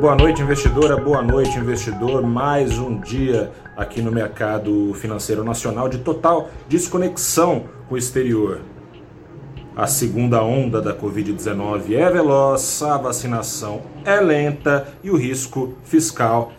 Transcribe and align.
Boa 0.00 0.16
noite, 0.16 0.40
investidora. 0.40 0.96
Boa 0.96 1.20
noite, 1.20 1.58
investidor. 1.58 2.22
Mais 2.22 2.78
um 2.78 2.98
dia 2.98 3.52
aqui 3.76 4.00
no 4.00 4.10
mercado 4.10 4.94
financeiro 4.94 5.44
nacional 5.44 5.90
de 5.90 5.98
total 5.98 6.48
desconexão 6.66 7.64
com 7.86 7.96
o 7.96 7.98
exterior. 7.98 8.62
A 9.76 9.86
segunda 9.86 10.42
onda 10.42 10.80
da 10.80 10.96
Covid-19 10.96 11.92
é 11.92 12.10
veloz, 12.10 12.82
a 12.82 12.96
vacinação 12.96 13.82
é 14.02 14.18
lenta 14.18 14.88
e 15.04 15.10
o 15.10 15.18
risco 15.18 15.74
fiscal 15.84 16.50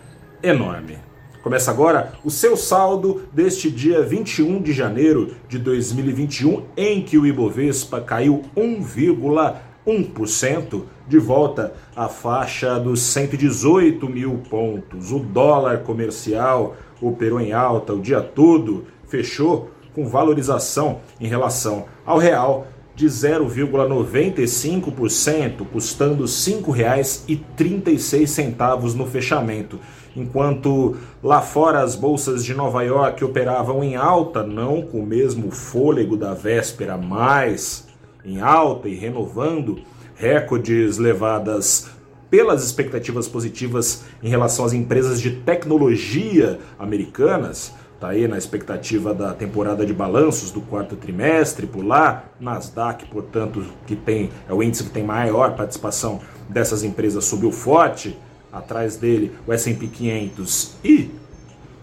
enorme. 0.43 0.99
Começa 1.41 1.71
agora 1.71 2.13
o 2.23 2.29
seu 2.29 2.55
saldo 2.55 3.23
deste 3.33 3.71
dia 3.71 4.03
21 4.03 4.61
de 4.61 4.71
janeiro 4.71 5.33
de 5.49 5.57
2021, 5.57 6.61
em 6.77 7.01
que 7.01 7.17
o 7.17 7.25
Ibovespa 7.25 7.99
caiu 8.01 8.43
1,1%. 8.55 9.70
1% 9.85 10.83
de 11.07 11.17
volta 11.17 11.73
à 11.95 12.07
faixa 12.07 12.79
dos 12.79 13.01
118 13.01 14.07
mil 14.07 14.41
pontos. 14.49 15.11
O 15.11 15.19
dólar 15.19 15.79
comercial 15.79 16.75
operou 17.01 17.39
em 17.39 17.53
alta 17.53 17.93
o 17.93 17.99
dia 17.99 18.21
todo, 18.21 18.85
fechou 19.07 19.71
com 19.93 20.07
valorização 20.07 20.99
em 21.19 21.27
relação 21.27 21.85
ao 22.05 22.17
real 22.17 22.65
de 22.95 23.07
0,95%, 23.07 25.65
custando 25.71 26.23
R$ 26.23 26.29
5,36 26.29 28.93
no 28.93 29.07
fechamento. 29.07 29.79
Enquanto 30.15 30.95
lá 31.23 31.41
fora 31.41 31.81
as 31.81 31.95
bolsas 31.95 32.43
de 32.43 32.53
Nova 32.53 32.83
York 32.83 33.23
operavam 33.23 33.83
em 33.83 33.95
alta, 33.95 34.43
não 34.43 34.81
com 34.81 34.99
o 34.99 35.05
mesmo 35.05 35.51
fôlego 35.51 36.17
da 36.17 36.33
véspera, 36.33 36.97
mas 36.97 37.87
em 38.23 38.41
alta 38.41 38.87
e 38.87 38.95
renovando 38.95 39.81
recordes 40.15 40.97
levadas 40.97 41.89
pelas 42.29 42.63
expectativas 42.63 43.27
positivas 43.27 44.03
em 44.23 44.29
relação 44.29 44.63
às 44.63 44.71
empresas 44.71 45.19
de 45.19 45.31
tecnologia 45.31 46.59
americanas. 46.79 47.73
Está 47.95 48.09
aí 48.09 48.27
na 48.27 48.37
expectativa 48.37 49.13
da 49.13 49.33
temporada 49.33 49.85
de 49.85 49.93
balanços 49.93 50.49
do 50.49 50.61
quarto 50.61 50.95
trimestre, 50.95 51.67
por 51.67 51.85
lá, 51.85 52.23
Nasdaq, 52.39 53.05
portanto, 53.07 53.63
que 53.85 53.95
tem 53.95 54.31
é 54.47 54.53
o 54.53 54.63
índice 54.63 54.85
que 54.85 54.89
tem 54.89 55.03
maior 55.03 55.55
participação 55.55 56.19
dessas 56.49 56.83
empresas 56.83 57.25
subiu 57.25 57.51
forte, 57.51 58.17
atrás 58.51 58.95
dele 58.95 59.31
o 59.45 59.53
S&P 59.53 59.87
500 59.87 60.75
e 60.83 61.11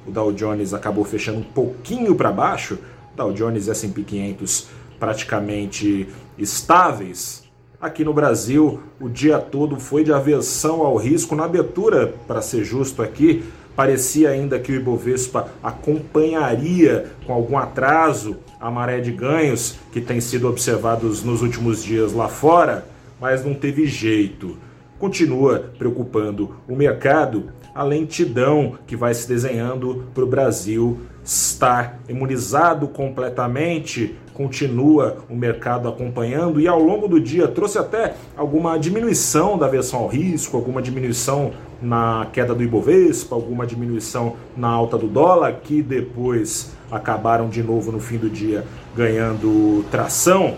o 0.06 0.10
Dow 0.10 0.32
Jones 0.32 0.74
acabou 0.74 1.04
fechando 1.04 1.38
um 1.38 1.44
pouquinho 1.44 2.14
para 2.14 2.32
baixo, 2.32 2.78
Dow 3.14 3.32
Jones 3.32 3.66
e 3.66 3.70
S&P 3.70 4.02
500 4.02 4.68
praticamente 4.98 6.08
estáveis. 6.36 7.44
Aqui 7.80 8.04
no 8.04 8.12
Brasil, 8.12 8.80
o 9.00 9.08
dia 9.08 9.38
todo 9.38 9.78
foi 9.78 10.02
de 10.02 10.12
aversão 10.12 10.82
ao 10.82 10.96
risco. 10.96 11.36
Na 11.36 11.44
abertura, 11.44 12.12
para 12.26 12.42
ser 12.42 12.64
justo 12.64 13.02
aqui, 13.02 13.44
parecia 13.76 14.30
ainda 14.30 14.58
que 14.58 14.72
o 14.72 14.74
Ibovespa 14.74 15.48
acompanharia 15.62 17.12
com 17.24 17.32
algum 17.32 17.56
atraso 17.56 18.36
a 18.60 18.68
maré 18.70 18.98
de 19.00 19.12
ganhos 19.12 19.76
que 19.92 20.00
tem 20.00 20.20
sido 20.20 20.48
observados 20.48 21.22
nos 21.22 21.42
últimos 21.42 21.84
dias 21.84 22.12
lá 22.12 22.28
fora, 22.28 22.84
mas 23.20 23.44
não 23.44 23.54
teve 23.54 23.86
jeito. 23.86 24.56
Continua 24.98 25.70
preocupando 25.78 26.56
o 26.66 26.74
mercado 26.74 27.52
a 27.78 27.84
lentidão 27.84 28.76
que 28.88 28.96
vai 28.96 29.14
se 29.14 29.28
desenhando 29.28 30.08
para 30.12 30.24
o 30.24 30.26
Brasil 30.26 30.98
estar 31.24 32.00
imunizado 32.08 32.88
completamente, 32.88 34.16
continua 34.38 35.16
o 35.28 35.34
mercado 35.34 35.88
acompanhando 35.88 36.60
e 36.60 36.68
ao 36.68 36.80
longo 36.80 37.08
do 37.08 37.20
dia 37.20 37.48
trouxe 37.48 37.76
até 37.76 38.14
alguma 38.36 38.78
diminuição 38.78 39.58
da 39.58 39.66
versão 39.66 39.98
ao 39.98 40.06
risco, 40.06 40.56
alguma 40.56 40.80
diminuição 40.80 41.50
na 41.82 42.28
queda 42.32 42.54
do 42.54 42.62
Ibovespa, 42.62 43.34
alguma 43.34 43.66
diminuição 43.66 44.36
na 44.56 44.68
alta 44.68 44.96
do 44.96 45.08
dólar, 45.08 45.54
que 45.64 45.82
depois 45.82 46.70
acabaram 46.88 47.48
de 47.48 47.64
novo 47.64 47.90
no 47.90 47.98
fim 47.98 48.16
do 48.16 48.30
dia 48.30 48.64
ganhando 48.96 49.84
tração. 49.90 50.54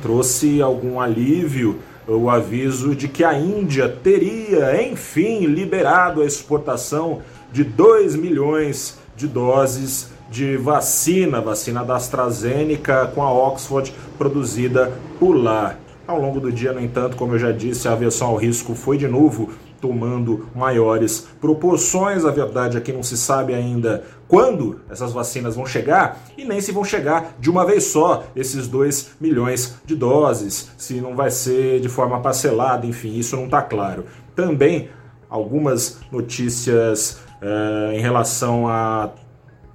Trouxe 0.00 0.62
algum 0.62 1.00
alívio 1.00 1.80
o 2.06 2.30
aviso 2.30 2.94
de 2.94 3.08
que 3.08 3.24
a 3.24 3.36
Índia 3.36 3.88
teria, 3.88 4.80
enfim, 4.88 5.46
liberado 5.46 6.22
a 6.22 6.24
exportação 6.24 7.20
de 7.52 7.64
2 7.64 8.14
milhões 8.14 8.98
de 9.16 9.26
doses 9.26 10.13
de 10.30 10.56
vacina, 10.56 11.40
vacina 11.40 11.84
da 11.84 11.96
AstraZeneca 11.96 13.10
com 13.14 13.22
a 13.22 13.32
Oxford 13.32 13.94
produzida 14.18 14.92
por 15.18 15.34
lá. 15.34 15.76
Ao 16.06 16.20
longo 16.20 16.38
do 16.38 16.52
dia, 16.52 16.72
no 16.72 16.80
entanto, 16.80 17.16
como 17.16 17.34
eu 17.34 17.38
já 17.38 17.50
disse, 17.50 17.88
a 17.88 17.92
aversão 17.92 18.28
ao 18.28 18.36
risco 18.36 18.74
foi 18.74 18.98
de 18.98 19.08
novo 19.08 19.50
tomando 19.80 20.46
maiores 20.54 21.26
proporções. 21.40 22.24
A 22.24 22.30
verdade 22.30 22.76
é 22.78 22.80
que 22.80 22.92
não 22.92 23.02
se 23.02 23.16
sabe 23.18 23.54
ainda 23.54 24.02
quando 24.26 24.80
essas 24.88 25.12
vacinas 25.12 25.56
vão 25.56 25.66
chegar 25.66 26.24
e 26.38 26.44
nem 26.44 26.60
se 26.60 26.72
vão 26.72 26.84
chegar 26.84 27.34
de 27.38 27.50
uma 27.50 27.66
vez 27.66 27.84
só 27.84 28.24
esses 28.34 28.66
2 28.66 29.16
milhões 29.20 29.76
de 29.84 29.94
doses, 29.94 30.70
se 30.78 31.00
não 31.02 31.14
vai 31.14 31.30
ser 31.30 31.80
de 31.80 31.88
forma 31.88 32.18
parcelada, 32.20 32.86
enfim, 32.86 33.18
isso 33.18 33.36
não 33.36 33.44
está 33.44 33.60
claro. 33.60 34.06
Também 34.34 34.88
algumas 35.28 36.00
notícias 36.10 37.18
uh, 37.42 37.92
em 37.92 38.00
relação 38.00 38.66
à 38.66 39.10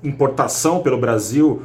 importação 0.04 0.82
pelo 0.82 0.98
Brasil 0.98 1.62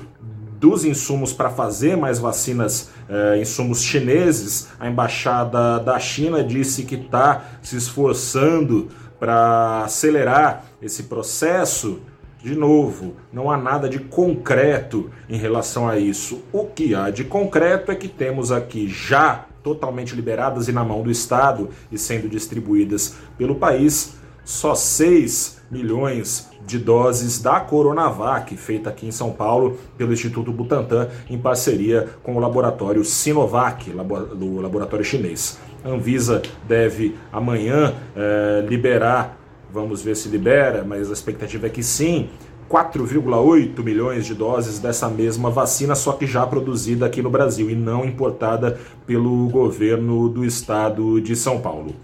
dos 0.58 0.84
insumos 0.84 1.32
para 1.32 1.50
fazer 1.50 1.96
mais 1.96 2.18
vacinas, 2.18 2.90
eh, 3.08 3.38
insumos 3.38 3.82
chineses, 3.82 4.68
a 4.80 4.88
embaixada 4.88 5.78
da 5.78 5.98
China 5.98 6.42
disse 6.42 6.84
que 6.84 6.94
está 6.94 7.44
se 7.62 7.76
esforçando 7.76 8.88
para 9.18 9.84
acelerar 9.84 10.64
esse 10.80 11.04
processo. 11.04 12.00
De 12.42 12.54
novo, 12.54 13.14
não 13.32 13.50
há 13.50 13.56
nada 13.56 13.88
de 13.88 13.98
concreto 13.98 15.10
em 15.28 15.36
relação 15.36 15.88
a 15.88 15.98
isso. 15.98 16.42
O 16.52 16.64
que 16.64 16.94
há 16.94 17.10
de 17.10 17.24
concreto 17.24 17.92
é 17.92 17.94
que 17.94 18.08
temos 18.08 18.50
aqui 18.50 18.88
já 18.88 19.46
totalmente 19.62 20.14
liberadas 20.14 20.68
e 20.68 20.72
na 20.72 20.84
mão 20.84 21.02
do 21.02 21.10
Estado 21.10 21.70
e 21.90 21.98
sendo 21.98 22.28
distribuídas 22.28 23.16
pelo 23.38 23.54
país 23.54 24.16
só 24.44 24.74
6 24.74 25.62
milhões 25.70 26.50
de 26.66 26.78
doses 26.78 27.40
da 27.40 27.60
Coronavac, 27.60 28.56
feita 28.56 28.90
aqui 28.90 29.06
em 29.06 29.10
São 29.10 29.30
Paulo 29.30 29.78
pelo 29.98 30.12
Instituto 30.12 30.52
Butantan, 30.52 31.08
em 31.28 31.38
parceria 31.38 32.08
com 32.22 32.36
o 32.36 32.38
laboratório 32.38 33.04
Sinovac, 33.04 33.90
do 33.90 34.60
laboratório 34.60 35.04
chinês. 35.04 35.58
A 35.84 35.90
Anvisa 35.90 36.40
deve 36.66 37.16
amanhã 37.32 37.94
eh, 38.16 38.64
liberar, 38.68 39.38
vamos 39.70 40.02
ver 40.02 40.16
se 40.16 40.28
libera, 40.28 40.84
mas 40.86 41.10
a 41.10 41.12
expectativa 41.12 41.66
é 41.66 41.70
que 41.70 41.82
sim, 41.82 42.30
4,8 42.70 43.82
milhões 43.82 44.24
de 44.24 44.34
doses 44.34 44.78
dessa 44.78 45.08
mesma 45.08 45.50
vacina, 45.50 45.94
só 45.94 46.12
que 46.12 46.26
já 46.26 46.46
produzida 46.46 47.04
aqui 47.04 47.20
no 47.20 47.28
Brasil 47.28 47.70
e 47.70 47.74
não 47.74 48.04
importada 48.04 48.78
pelo 49.06 49.48
governo 49.48 50.28
do 50.28 50.44
estado 50.44 51.20
de 51.20 51.36
São 51.36 51.60
Paulo. 51.60 51.94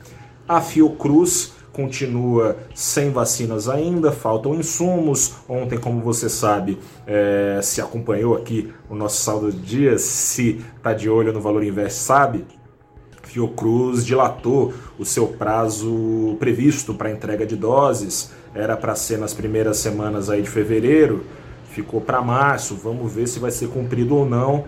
A 0.46 0.60
Fiocruz 0.60 1.54
continua 1.72 2.56
sem 2.75 3.10
vacinas 3.10 3.69
ainda, 3.69 4.12
faltam 4.12 4.54
insumos. 4.54 5.34
Ontem, 5.48 5.78
como 5.78 6.00
você 6.00 6.28
sabe, 6.28 6.78
é, 7.06 7.60
se 7.62 7.81
acompanhou 7.81 8.36
aqui 8.36 8.72
o 8.88 8.94
nosso 8.94 9.22
saldo 9.22 9.53
de 9.53 9.58
dia, 9.58 9.98
se 9.98 10.64
está 10.76 10.92
de 10.92 11.09
olho 11.09 11.32
no 11.32 11.41
Valor 11.41 11.62
Invest, 11.62 12.00
sabe, 12.00 12.44
Fiocruz 13.22 14.04
dilatou 14.04 14.75
o 14.98 15.04
seu 15.04 15.28
prazo 15.28 16.36
previsto 16.41 16.92
para 16.92 17.10
entrega 17.10 17.47
de 17.47 17.54
doses, 17.54 18.32
era 18.53 18.76
para 18.76 18.97
ser 18.97 19.19
nas 19.19 19.32
primeiras 19.32 19.76
semanas 19.78 20.28
aí 20.28 20.42
de 20.42 20.50
fevereiro, 20.50 21.25
ficou 21.70 22.00
para 22.00 22.20
março, 22.20 22.75
vamos 22.75 23.12
ver 23.12 23.28
se 23.28 23.38
vai 23.38 23.53
ser 23.53 23.69
cumprido 23.69 24.16
ou 24.16 24.26
não. 24.26 24.64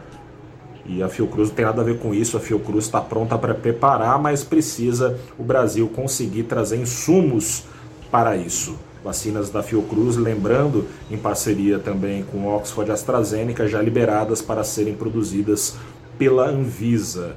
E 0.84 1.02
a 1.02 1.08
Fiocruz 1.08 1.48
não 1.48 1.54
tem 1.54 1.64
nada 1.64 1.80
a 1.80 1.84
ver 1.84 1.98
com 1.98 2.12
isso, 2.12 2.36
a 2.36 2.40
Fiocruz 2.40 2.86
está 2.86 3.00
pronta 3.00 3.38
para 3.38 3.54
preparar, 3.54 4.20
mas 4.20 4.42
precisa 4.42 5.18
o 5.38 5.42
Brasil 5.42 5.88
conseguir 5.88 6.44
trazer 6.44 6.76
insumos 6.76 7.64
para 8.10 8.36
isso. 8.36 8.76
Vacinas 9.04 9.50
da 9.50 9.62
Fiocruz, 9.62 10.16
lembrando, 10.16 10.86
em 11.10 11.16
parceria 11.16 11.78
também 11.78 12.22
com 12.22 12.46
Oxford 12.46 12.90
e 12.90 12.92
AstraZeneca, 12.92 13.66
já 13.66 13.80
liberadas 13.80 14.40
para 14.40 14.62
serem 14.62 14.94
produzidas 14.94 15.76
pela 16.18 16.48
Anvisa. 16.48 17.36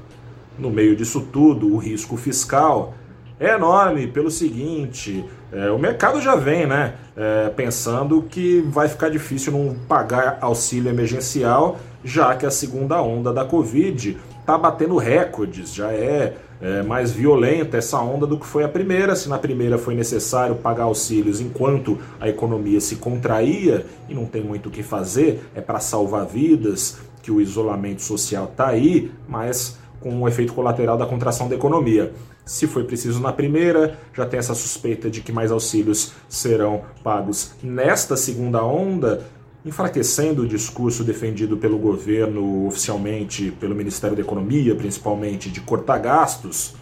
No 0.59 0.69
meio 0.69 0.95
disso 0.95 1.27
tudo, 1.31 1.73
o 1.73 1.77
risco 1.77 2.17
fiscal 2.17 2.93
é 3.39 3.53
enorme 3.55 4.07
pelo 4.07 4.29
seguinte: 4.29 5.25
é, 5.55 5.71
o 5.71 5.79
mercado 5.79 6.19
já 6.19 6.35
vem, 6.35 6.67
né? 6.67 6.95
É, 7.15 7.49
pensando 7.49 8.21
que 8.23 8.59
vai 8.67 8.89
ficar 8.89 9.09
difícil 9.09 9.53
não 9.53 9.73
pagar 9.87 10.37
auxílio 10.41 10.89
emergencial, 10.89 11.77
já 12.03 12.35
que 12.35 12.45
a 12.45 12.51
segunda 12.51 13.01
onda 13.01 13.31
da 13.31 13.45
Covid 13.45 14.17
está 14.41 14.57
batendo 14.57 14.97
recordes, 14.97 15.73
já 15.73 15.93
é, 15.93 16.35
é, 16.61 16.83
mais 16.83 17.13
violenta 17.13 17.77
essa 17.77 17.97
onda 17.99 18.27
do 18.27 18.37
que 18.37 18.45
foi 18.45 18.65
a 18.65 18.67
primeira. 18.67 19.15
Se 19.15 19.29
na 19.29 19.37
primeira 19.37 19.77
foi 19.77 19.95
necessário 19.95 20.55
pagar 20.55 20.83
auxílios 20.83 21.39
enquanto 21.39 21.97
a 22.19 22.27
economia 22.27 22.81
se 22.81 22.97
contraía 22.97 23.85
e 24.09 24.13
não 24.13 24.25
tem 24.25 24.43
muito 24.43 24.67
o 24.67 24.71
que 24.71 24.83
fazer, 24.83 25.49
é 25.55 25.61
para 25.61 25.79
salvar 25.79 26.25
vidas, 26.25 26.97
que 27.23 27.31
o 27.31 27.39
isolamento 27.39 28.01
social 28.01 28.43
está 28.43 28.67
aí, 28.67 29.09
mas 29.27 29.77
com 29.99 30.21
o 30.21 30.27
efeito 30.27 30.53
colateral 30.53 30.97
da 30.97 31.05
contração 31.05 31.47
da 31.47 31.55
economia. 31.55 32.13
Se 32.45 32.67
foi 32.67 32.83
preciso 32.83 33.19
na 33.19 33.33
primeira, 33.33 33.99
já 34.13 34.25
tem 34.25 34.37
essa 34.37 34.53
suspeita 34.53 35.09
de 35.09 35.21
que 35.21 35.31
mais 35.31 35.51
auxílios 35.51 36.13
serão 36.29 36.83
pagos 37.03 37.53
nesta 37.63 38.15
segunda 38.15 38.63
onda, 38.63 39.25
enfraquecendo 39.65 40.43
o 40.43 40.47
discurso 40.47 41.03
defendido 41.03 41.57
pelo 41.57 41.79
governo 41.79 42.67
oficialmente, 42.67 43.51
pelo 43.59 43.73
Ministério 43.73 44.15
da 44.15 44.21
Economia, 44.21 44.75
principalmente, 44.75 45.49
de 45.49 45.59
cortar 45.59 45.97
gastos. 45.97 46.75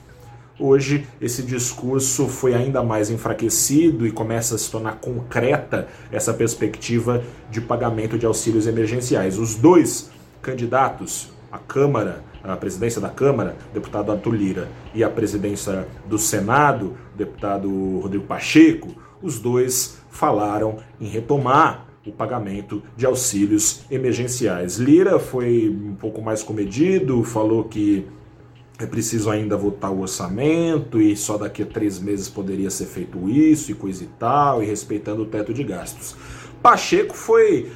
Hoje, 0.60 1.08
esse 1.20 1.42
discurso 1.42 2.28
foi 2.28 2.54
ainda 2.54 2.84
mais 2.84 3.10
enfraquecido 3.10 4.06
e 4.06 4.12
começa 4.12 4.56
a 4.56 4.58
se 4.58 4.70
tornar 4.70 5.00
concreta 5.00 5.88
essa 6.12 6.34
perspectiva 6.34 7.24
de 7.50 7.60
pagamento 7.60 8.20
de 8.20 8.26
auxílios 8.26 8.68
emergenciais. 8.68 9.40
Os 9.40 9.56
dois 9.56 10.12
candidatos 10.42 11.30
à 11.52 11.58
Câmara, 11.58 12.24
a 12.52 12.58
presidência 12.58 13.00
da 13.00 13.10
Câmara, 13.10 13.56
deputado 13.74 14.12
Arthur 14.12 14.34
Lira, 14.34 14.70
e 14.94 15.04
a 15.04 15.10
presidência 15.10 15.88
do 16.06 16.18
Senado, 16.18 16.98
deputado 17.16 17.70
Rodrigo 18.00 18.26
Pacheco, 18.26 18.94
os 19.22 19.40
dois 19.40 19.98
falaram 20.10 20.78
em 21.00 21.08
retomar 21.08 21.88
o 22.06 22.12
pagamento 22.12 22.84
de 22.98 23.06
auxílios 23.06 23.84
emergenciais. 23.90 24.78
Lira 24.78 25.18
foi 25.20 25.70
um 25.70 25.96
pouco 25.96 26.22
mais 26.22 26.44
comedido, 26.44 27.24
falou 27.24 27.64
que 27.64 28.06
é 28.78 28.86
preciso 28.86 29.30
ainda 29.30 29.56
votar 29.56 29.92
o 29.92 30.02
orçamento 30.02 31.00
e 31.00 31.16
só 31.16 31.38
daqui 31.38 31.64
a 31.64 31.66
três 31.66 32.00
meses 32.00 32.28
poderia 32.28 32.70
ser 32.70 32.88
feito 32.88 33.30
isso 33.30 33.72
e 33.72 33.74
coisa 33.74 34.04
e 34.04 34.08
tal, 34.20 34.62
e 34.62 34.66
respeitando 34.66 35.22
o 35.22 35.26
teto 35.26 35.54
de 35.54 35.64
gastos. 35.64 36.16
Pacheco 36.62 37.16
foi 37.16 37.72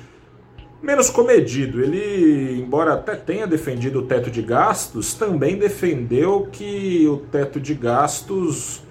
menos 0.81 1.09
comedido. 1.09 1.81
Ele, 1.81 2.59
embora 2.61 2.93
até 2.93 3.15
tenha 3.15 3.47
defendido 3.47 3.99
o 3.99 4.01
teto 4.03 4.29
de 4.29 4.41
gastos, 4.41 5.13
também 5.13 5.57
defendeu 5.57 6.47
que 6.51 7.07
o 7.07 7.17
teto 7.17 7.59
de 7.59 7.73
gastos 7.73 8.81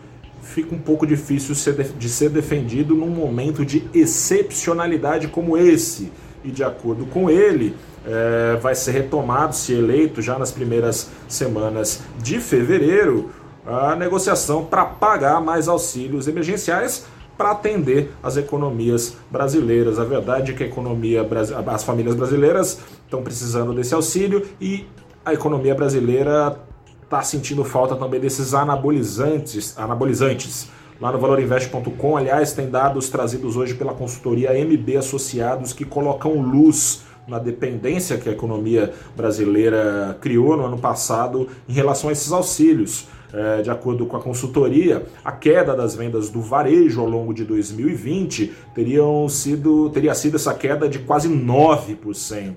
fica 0.42 0.74
um 0.74 0.78
pouco 0.78 1.06
difícil 1.06 1.54
de 1.98 2.08
ser 2.08 2.30
defendido 2.30 2.94
num 2.94 3.10
momento 3.10 3.64
de 3.64 3.84
excepcionalidade 3.92 5.28
como 5.28 5.56
esse. 5.56 6.12
E 6.44 6.50
de 6.50 6.62
acordo 6.62 7.04
com 7.06 7.28
ele, 7.28 7.74
é, 8.06 8.56
vai 8.56 8.74
ser 8.74 8.92
retomado, 8.92 9.54
se 9.54 9.72
eleito, 9.72 10.22
já 10.22 10.38
nas 10.38 10.52
primeiras 10.52 11.10
semanas 11.28 12.02
de 12.22 12.38
fevereiro, 12.38 13.30
a 13.66 13.96
negociação 13.96 14.64
para 14.64 14.84
pagar 14.84 15.40
mais 15.40 15.66
auxílios 15.66 16.28
emergenciais 16.28 17.04
para 17.36 17.50
atender 17.50 18.12
as 18.22 18.36
economias 18.36 19.16
brasileiras. 19.30 19.98
A 19.98 20.04
verdade 20.04 20.52
é 20.52 20.54
que 20.54 20.64
a 20.64 20.66
economia, 20.66 21.26
as 21.66 21.84
famílias 21.84 22.14
brasileiras 22.14 22.80
estão 23.04 23.22
precisando 23.22 23.72
desse 23.72 23.94
auxílio 23.94 24.46
e 24.60 24.86
a 25.24 25.34
economia 25.34 25.74
brasileira 25.74 26.56
está 27.02 27.22
sentindo 27.22 27.64
falta 27.64 27.94
também 27.94 28.20
desses 28.20 28.54
anabolizantes, 28.54 29.78
anabolizantes. 29.78 30.68
Lá 31.00 31.12
no 31.12 31.18
valorinvest.com, 31.18 32.16
aliás, 32.16 32.52
tem 32.52 32.70
dados 32.70 33.10
trazidos 33.10 33.54
hoje 33.56 33.74
pela 33.74 33.92
consultoria 33.92 34.52
MB 34.52 34.96
Associados 34.96 35.72
que 35.72 35.84
colocam 35.84 36.40
luz 36.40 37.02
na 37.28 37.38
dependência 37.38 38.16
que 38.16 38.28
a 38.28 38.32
economia 38.32 38.92
brasileira 39.16 40.16
criou 40.20 40.56
no 40.56 40.64
ano 40.64 40.78
passado 40.78 41.48
em 41.68 41.72
relação 41.72 42.08
a 42.08 42.12
esses 42.12 42.32
auxílios. 42.32 43.08
É, 43.36 43.60
de 43.60 43.68
acordo 43.68 44.06
com 44.06 44.16
a 44.16 44.20
consultoria, 44.20 45.04
a 45.22 45.30
queda 45.30 45.76
das 45.76 45.94
vendas 45.94 46.30
do 46.30 46.40
varejo 46.40 47.02
ao 47.02 47.06
longo 47.06 47.34
de 47.34 47.44
2020 47.44 48.50
teriam 48.74 49.28
sido, 49.28 49.90
teria 49.90 50.14
sido 50.14 50.36
essa 50.36 50.54
queda 50.54 50.88
de 50.88 51.00
quase 51.00 51.28
9%. 51.28 52.54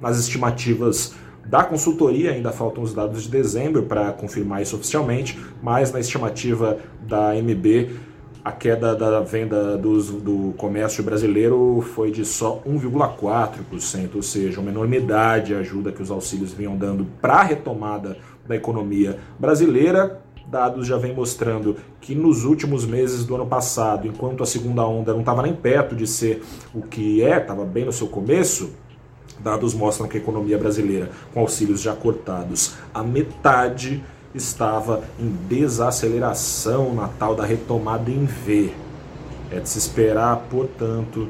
Nas 0.00 0.20
estimativas 0.20 1.16
da 1.44 1.64
consultoria, 1.64 2.30
ainda 2.30 2.52
faltam 2.52 2.84
os 2.84 2.94
dados 2.94 3.24
de 3.24 3.28
dezembro 3.28 3.82
para 3.82 4.12
confirmar 4.12 4.62
isso 4.62 4.76
oficialmente, 4.76 5.36
mas 5.60 5.90
na 5.90 5.98
estimativa 5.98 6.78
da 7.02 7.34
MB, 7.34 7.90
a 8.44 8.52
queda 8.52 8.94
da 8.94 9.20
venda 9.20 9.78
dos, 9.78 10.10
do 10.10 10.52
comércio 10.58 11.02
brasileiro 11.02 11.82
foi 11.94 12.10
de 12.10 12.26
só 12.26 12.60
1,4%, 12.66 14.16
ou 14.16 14.22
seja, 14.22 14.60
uma 14.60 14.70
enormidade 14.70 15.54
a 15.54 15.60
ajuda 15.60 15.90
que 15.90 16.02
os 16.02 16.10
auxílios 16.10 16.52
vinham 16.52 16.76
dando 16.76 17.06
para 17.22 17.36
a 17.36 17.42
retomada 17.42 18.18
da 18.46 18.54
economia 18.54 19.18
brasileira. 19.38 20.20
Dados 20.46 20.86
já 20.86 20.98
vem 20.98 21.14
mostrando 21.14 21.76
que 22.02 22.14
nos 22.14 22.44
últimos 22.44 22.84
meses 22.84 23.24
do 23.24 23.34
ano 23.34 23.46
passado, 23.46 24.06
enquanto 24.06 24.42
a 24.42 24.46
segunda 24.46 24.86
onda 24.86 25.14
não 25.14 25.20
estava 25.20 25.40
nem 25.40 25.54
perto 25.54 25.96
de 25.96 26.06
ser 26.06 26.42
o 26.74 26.82
que 26.82 27.24
é, 27.24 27.38
estava 27.38 27.64
bem 27.64 27.86
no 27.86 27.92
seu 27.92 28.08
começo, 28.08 28.74
Dados 29.40 29.74
mostram 29.74 30.06
que 30.06 30.16
a 30.16 30.20
economia 30.20 30.58
brasileira, 30.58 31.10
com 31.32 31.40
auxílios 31.40 31.80
já 31.80 31.94
cortados, 31.94 32.76
a 32.92 33.02
metade 33.02 34.04
estava 34.34 35.04
em 35.18 35.28
desaceleração 35.48 36.92
na 36.92 37.08
tal 37.08 37.34
da 37.34 37.44
retomada 37.44 38.10
em 38.10 38.24
V. 38.24 38.72
É 39.50 39.60
de 39.60 39.68
se 39.68 39.78
esperar, 39.78 40.36
portanto, 40.50 41.28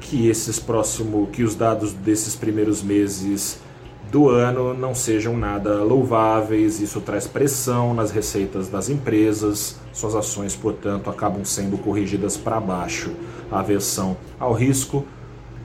que 0.00 0.26
esses 0.28 0.58
próximos, 0.58 1.28
que 1.30 1.44
os 1.44 1.54
dados 1.54 1.92
desses 1.92 2.34
primeiros 2.34 2.82
meses 2.82 3.60
do 4.10 4.28
ano 4.28 4.74
não 4.74 4.94
sejam 4.94 5.36
nada 5.36 5.82
louváveis. 5.84 6.80
Isso 6.80 7.00
traz 7.00 7.26
pressão 7.26 7.94
nas 7.94 8.10
receitas 8.10 8.68
das 8.68 8.88
empresas. 8.88 9.76
Suas 9.92 10.14
ações, 10.14 10.56
portanto, 10.56 11.08
acabam 11.08 11.44
sendo 11.44 11.78
corrigidas 11.78 12.36
para 12.36 12.60
baixo. 12.60 13.12
A 13.50 13.60
aversão 13.60 14.16
ao 14.40 14.52
risco 14.52 15.06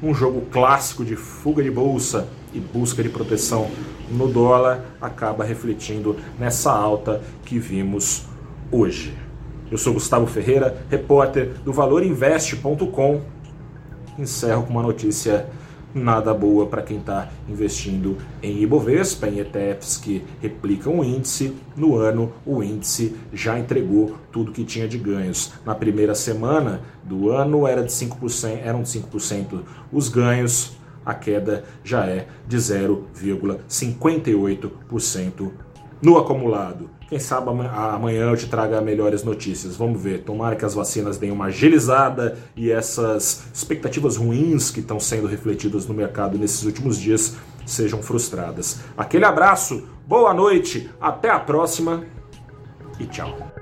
um 0.02 0.14
jogo 0.14 0.42
clássico 0.52 1.04
de 1.04 1.16
fuga 1.16 1.64
de 1.64 1.72
bolsa 1.72 2.28
e 2.54 2.60
busca 2.60 3.02
de 3.02 3.10
proteção 3.10 3.68
no 4.10 4.28
dólar 4.28 4.84
acaba 5.02 5.44
refletindo 5.44 6.16
nessa 6.40 6.72
alta 6.72 7.22
que 7.46 7.60
vimos 7.60 8.26
hoje. 8.72 9.14
Eu 9.70 9.78
sou 9.78 9.94
Gustavo 9.94 10.26
Ferreira, 10.28 10.78
repórter 10.90 11.54
do 11.64 11.74
valorinvest.com. 11.74 13.22
Encerro 14.18 14.64
com 14.64 14.72
uma 14.72 14.82
notícia 14.82 15.48
nada 15.94 16.34
boa 16.34 16.68
para 16.68 16.82
quem 16.82 16.98
está 16.98 17.30
investindo 17.50 18.18
em 18.42 18.62
Ibovespa, 18.62 19.28
em 19.28 19.40
ETFs 19.40 19.98
que 19.98 20.24
replicam 20.42 21.00
o 21.00 21.04
índice. 21.04 21.56
No 21.76 21.96
ano, 21.96 22.32
o 22.46 22.64
índice 22.64 23.16
já 23.34 23.60
entregou 23.60 24.16
tudo 24.32 24.52
que 24.52 24.64
tinha 24.64 24.88
de 24.88 24.98
ganhos. 24.98 25.54
Na 25.66 25.76
primeira 25.76 26.16
semana 26.16 26.82
do 27.04 27.32
ano 27.32 27.68
era 27.68 27.84
de 27.84 27.92
5%, 27.92 28.60
eram 28.64 28.84
de 28.84 28.90
5% 28.90 29.62
os 29.92 30.10
ganhos, 30.10 30.78
a 31.08 31.14
queda 31.14 31.64
já 31.86 32.06
é 32.06 32.28
de 32.46 32.58
0,58% 32.58 35.52
no 36.02 36.18
acumulado. 36.18 36.90
Quem 37.08 37.18
sabe 37.18 37.50
amanhã 37.50 38.30
eu 38.30 38.36
te 38.36 38.48
traga 38.48 38.82
melhores 38.82 39.24
notícias. 39.24 39.78
Vamos 39.78 40.02
ver. 40.02 40.24
Tomara 40.24 40.58
que 40.58 40.66
as 40.66 40.74
vacinas 40.74 41.18
deem 41.18 41.32
uma 41.32 41.46
agilizada 41.46 42.38
e 42.58 42.70
essas 42.70 43.48
expectativas 43.54 44.18
ruins 44.18 44.70
que 44.70 44.82
estão 44.82 45.00
sendo 45.00 45.28
refletidas 45.28 45.88
no 45.88 45.94
mercado 45.94 46.38
nesses 46.38 46.66
últimos 46.66 47.00
dias 47.00 47.38
sejam 47.66 48.04
frustradas. 48.04 48.82
Aquele 48.98 49.24
abraço, 49.24 49.88
boa 50.06 50.34
noite, 50.34 50.90
até 51.00 51.30
a 51.30 51.40
próxima 51.40 52.04
e 53.00 53.06
tchau. 53.06 53.57